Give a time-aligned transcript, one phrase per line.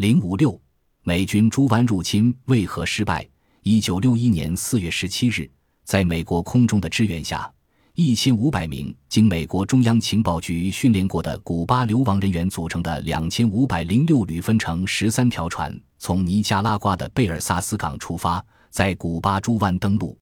[0.00, 0.58] 零五六，
[1.02, 3.28] 美军猪湾入侵为何失败？
[3.64, 5.46] 一九六一年四月十七日，
[5.84, 7.52] 在美国空中的支援下。
[7.92, 20.16] 一千五百名经美国中央情报局训练过的古巴流亡人员组成的两千五百零六旅，分成十三条船，从尼加拉瓜的贝尔萨斯港出发，在古巴猪湾登陆。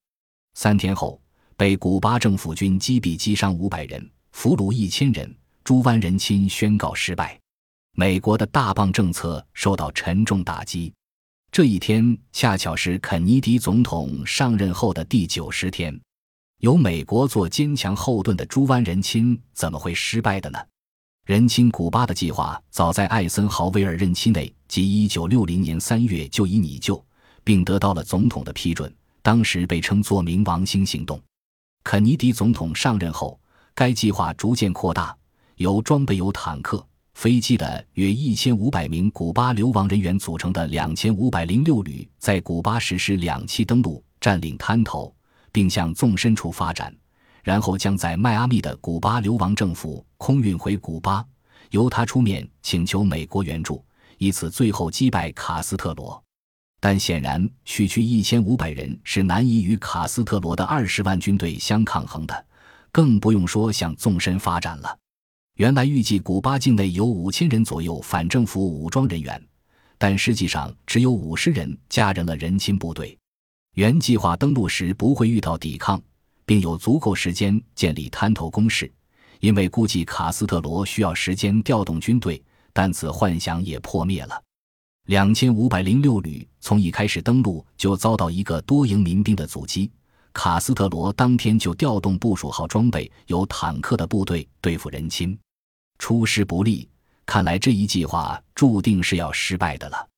[0.54, 1.22] 三天后，
[1.56, 5.32] 被古巴政府军击毙，击伤五百人，俘虏一千人。
[5.62, 7.38] 猪湾人侵宣告失败，
[8.00, 10.94] 美国的大棒政策受到沉重打击。
[11.50, 16.00] 这一天恰巧是肯尼迪总统上任后的第九十天。
[16.60, 20.60] 由美国做坚强后盾的猪湾人侵怎么会失败的呢？
[21.26, 27.04] 人侵古巴的计划早在艾森豪威尔任期内，即1960年3月就已拟就，
[27.42, 28.95] 并得到了总统的批准。
[29.23, 31.20] 当时被称作“冥王星行动”。
[31.82, 33.40] 肯尼迪总统上任后，
[33.74, 35.16] 该计划逐渐扩大，
[35.56, 36.87] 由装备有坦克、
[37.18, 45.12] 飞机的约1500名古巴流亡人员组成的2506旅，在古巴实施两栖登陆，占领滩头。
[45.51, 46.95] 并向纵深处发展，
[47.43, 51.24] 然后将在迈阿密的古巴流亡政府空运回古巴，
[51.70, 53.84] 由他出面请求美国援助，
[54.18, 56.23] 以此最后击败卡斯特罗。
[56.78, 62.46] 但显然，区区一千五百人是难以与卡斯特罗的二十万军队相抗衡的，
[62.93, 64.97] 更不用说向纵深发展了。
[65.59, 69.42] 原来预计古巴境内有五千人左右反政府武装人员，
[69.98, 73.19] 但实际上只有五十人加入了人亲部队。
[73.75, 76.00] 原计划登陆时不会遇到抵抗，
[76.47, 78.88] 并有足够时间建立滩头攻势，
[79.41, 82.41] 因为估计卡斯特罗需要时间调动军队，
[82.72, 84.41] 但此幻想也破灭了。
[85.06, 89.91] 两千五百零六旅从一开始登陆就遭到一个多营民兵的阻击，
[90.32, 95.37] 卡斯特罗当天就调动部署好装备、有坦克的部队对付人侵，
[95.99, 96.88] 出师不利。
[97.27, 100.09] 看来这一计划注定是要失败的了。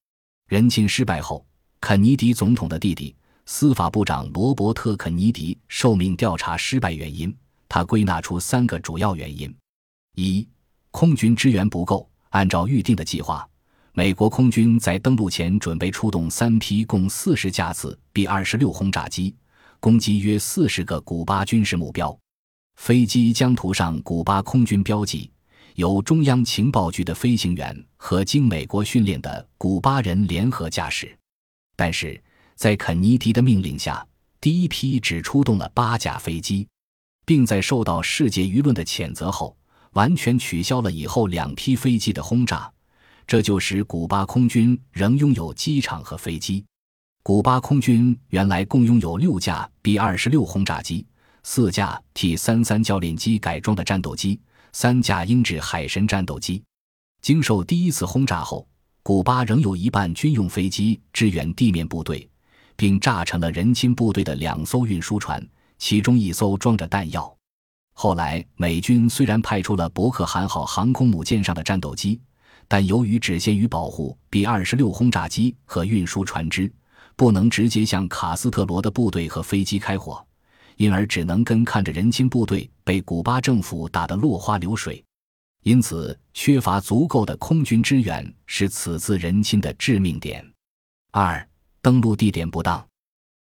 [0.48, 1.44] 人侵失败后，
[1.80, 3.14] 肯尼迪总统的弟弟。
[3.46, 7.36] 司法部长罗伯特·肯尼迪受命调查失败原因，
[7.68, 9.52] 他归纳出三个主要原因：
[10.14, 10.46] 一、
[10.92, 12.08] 空军支援不够。
[12.28, 13.44] 按照预定的计划，
[13.92, 19.34] 美国空军在登陆前准备出动三批共四十架次 B-26 轰炸机，
[19.80, 22.16] 攻击约四十个古巴军事目标。
[22.76, 25.28] 飞机将涂上古巴空军标记，
[25.74, 31.16] 由中央情报局的飞行员和经美国训练的古巴人联合驾驶。
[31.76, 32.22] 但是。
[32.56, 34.06] 在肯尼迪的命令下，
[34.38, 36.68] 第一批只出动了八架飞机，
[37.24, 39.56] 并在受到世界舆论的谴责后，
[39.92, 42.70] 完全取消了以后两批飞机的轰炸。
[43.26, 46.62] 这就使古巴空军仍拥有机场和飞机。
[47.22, 51.06] 古巴空军原来共拥有六架 B 二十六轰炸机、
[51.42, 54.38] 四架 T 三三教练机改装的战斗机、
[54.72, 56.62] 三架英制海神战斗机。
[57.22, 58.66] 经受第一次轰炸后，
[59.02, 62.26] 古巴仍有一半军用飞机支援地面部队。
[62.80, 67.36] 并炸沉了人亲部队的两艘运输船，其中一艘装着弹药。
[67.92, 72.18] 后来，美军虽然派出了伯克汉号航空母舰上的战斗机，
[72.66, 76.72] 但由于只限于保护 B 二十六轰炸机和运输船只，
[77.16, 80.26] 不能直接向卡斯特罗的部队和飞机开火，
[80.80, 85.04] 因而只能跟看着人亲部队被古巴政府打得落花流水。
[85.62, 90.42] 因此，缺乏足够的空军支援是此次人亲的致命点。
[91.10, 91.46] 二。
[91.82, 92.86] 登陆地点不当，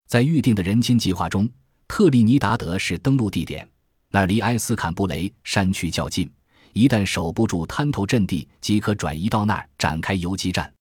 [0.06, 1.48] 在预定的人亲计划中，
[1.88, 3.68] 特立尼达德是登陆地点，
[4.10, 6.30] 那离埃斯坎布雷山区较近，
[6.72, 10.72] 一旦守不住滩头阵地，即可转移到那儿展开游击战。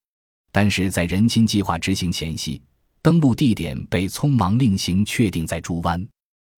[0.51, 2.61] 但是在人亲计划执行前夕，
[3.01, 6.07] 登陆地点被匆忙另行确定在猪湾。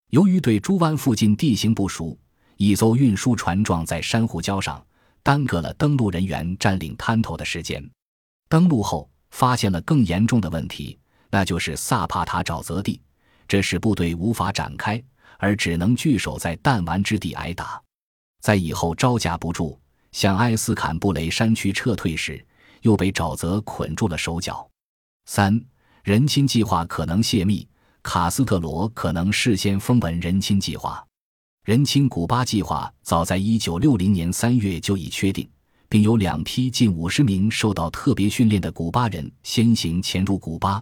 [0.10, 2.18] 由于对猪湾附近地形不熟，
[2.58, 4.86] 一艘运输船撞在珊瑚礁上，
[5.24, 7.84] 耽搁了登陆人员占领滩头的时间。
[8.48, 9.10] 登陆后。
[9.32, 10.98] 发现了更严重的问题，
[11.30, 13.00] 那就是萨帕塔沼泽地，
[13.48, 15.00] 这使部队无法展开，
[15.38, 17.80] 而只能据守在弹丸之地挨打。
[18.42, 19.80] 在以后招架不住，
[20.12, 22.44] 向埃斯坎布雷山区撤退时，
[22.82, 24.68] 又被沼泽捆住了手脚。
[25.26, 25.64] 三
[26.04, 27.68] 人亲计划可能泄密，
[28.02, 31.06] 卡斯特罗可能事先封闻人亲计划。
[31.66, 35.48] 人亲古巴计划早在一九六零年三月就已确定。
[35.90, 40.82] 并有两批近五十名受到特别训练的古巴人先行潜入古巴，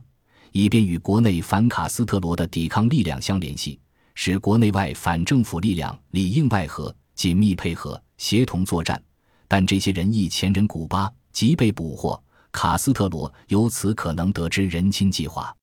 [0.52, 3.80] 以便与国内反卡斯特罗的抵抗力量相联系，
[4.16, 9.02] 使国内外反政府力量里应外合，紧密配合，协同作战。
[9.48, 12.22] 但这些人一潜人古巴，即被捕获。
[12.52, 15.56] 卡斯特罗由此可能得知人亲计划。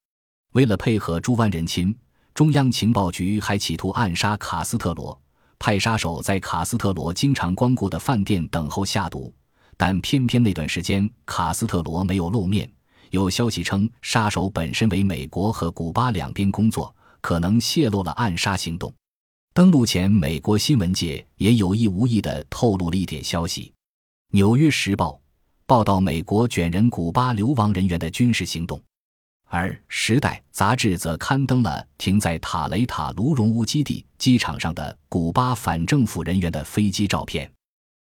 [0.54, 1.92] 为了配合猪湾人亲，
[2.32, 5.20] 中央情报局还企图暗杀卡斯特罗。
[5.58, 9.34] 派杀手在卡斯特罗经常光顾的饭店等候下毒，
[9.76, 12.70] 但偏偏那段时间卡斯特罗没有露面。
[13.10, 18.94] 有消息称，杀手本身为美国和古巴两边工作，可能泄露了暗杀行动。
[19.54, 23.62] 登陆前，美国新闻界也有意无意地透露了一点消息。
[24.30, 25.10] 《纽约时报》
[25.66, 28.80] 报道美国卷人古巴流亡人员的军事行动，
[29.54, 37.48] 而《时代》杂志则刊登了停在塔雷塔卢荣乌基地机场上的古巴反政府人员的飞机照片。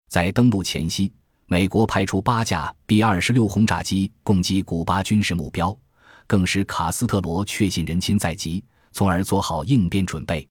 [0.09, 1.13] 在登陆前夕。
[1.47, 5.77] 美国派出八架 B 二十六轰炸机攻击古巴军事目标，
[6.27, 10.49] 更使卡斯特罗确信人亲在即，从而做好应变准备。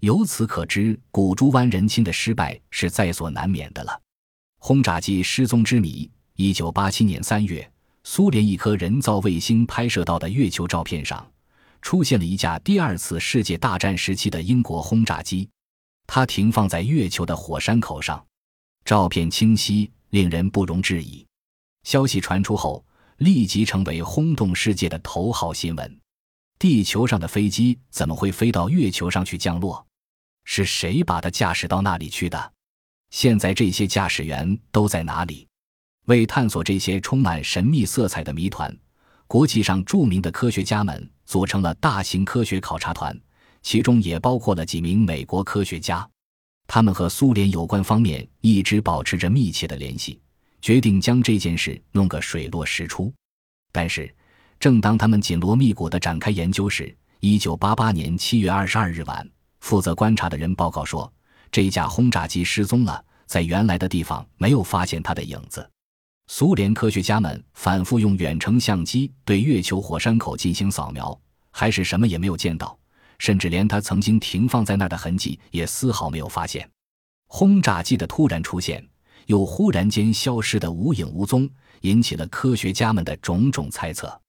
[0.00, 4.00] 由此可知，古珠湾人亲的失败是在所难免的了。
[4.56, 7.70] 轰炸机失踪之谜：一九八七年三月，
[8.10, 11.30] 苏联一颗人造卫星拍摄到的月球照片上，
[11.82, 15.46] 出现了一架第二次世界大战时期的英国轰炸机，
[16.06, 18.24] 它停放在月球的火山口上，
[18.82, 19.92] 照片清晰。
[20.08, 21.26] 令人不容置疑。
[21.82, 22.82] 消息传出后，
[23.18, 26.00] 立即成为轰动世界的头号新闻。
[26.58, 29.86] 地球上的飞机怎么会飞到月球上去降落？
[30.44, 32.54] 是谁把它驾驶到那里去的？
[33.10, 35.46] 现在这些驾驶员都在哪里？
[36.08, 38.74] 为探索这些充满神秘色彩的谜团，
[39.26, 43.14] 国际上著名的科学家们组成了大型科学考察团，
[43.60, 46.08] 其中也包括了几名美国科学家。
[46.66, 50.18] 他们和苏联有关方面一直保持着密切的联系，
[50.62, 53.12] 决定将这件事弄个水落石出。
[53.70, 54.10] 但是，
[54.58, 59.28] 正当他们紧锣密鼓地展开研究时，一九八八年七月二十二日晚，
[59.60, 61.12] 负责观察的人报告说，
[61.52, 65.68] 这架轰炸机失踪了，在原来的地方没有发现它的影子。
[66.30, 71.18] 苏联科学家们反复用远程相机对月球火山口进行扫描，
[71.50, 72.78] 还是什么也没有见到。
[73.18, 76.68] 甚至连它曾经停放在那儿的痕迹也丝毫没有发现。
[77.28, 78.86] 轰炸机的突然出现，
[79.26, 81.48] 又忽然间消失的无影无踪，
[81.80, 84.20] 引起了科学家们的种种猜测。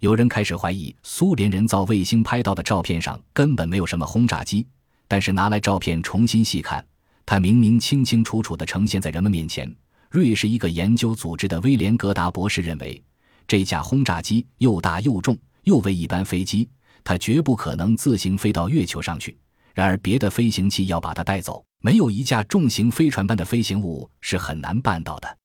[0.00, 4.66] 有人开始怀疑苏联人造卫星拍到的照片上根本没有什么轰炸机。
[5.06, 6.84] 但是拿来照片重新细看，
[7.26, 9.72] 它明明清清楚楚地呈现在人们面前。
[10.14, 13.02] 瑞士一个研究组织的威廉格达博士认为，
[13.48, 16.70] 这架轰炸机又大又重，又为一般飞机。
[17.02, 19.36] 它绝不可能自行飞到月球上去。
[19.74, 25.38] 然而，别的飞行器要把它带走，没有一架重型飞船般的飞行物是很难办到的。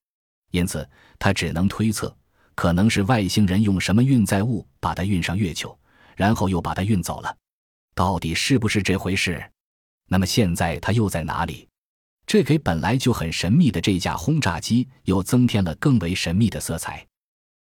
[0.52, 0.88] 因此，
[1.18, 2.16] 他只能推测，
[2.54, 5.76] 可能是外星人用什么运载物把它运上月球，
[6.16, 7.36] 然后又把它运走了。
[7.96, 9.44] 到底是不是这回事？
[10.10, 11.68] 那么现在它又在哪里？
[12.30, 17.04] 这给本来就很神秘的这架轰炸机又增添了更为神秘的色彩。